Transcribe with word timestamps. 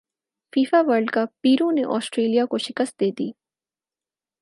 FIFA 0.53 0.79
world 0.87 1.09
cup 1.13 1.29
Peru 1.41 1.69
نے 1.71 1.83
Australia 1.97 2.45
کو 2.51 2.57
شکست 2.67 2.99
دیدی 2.99 3.29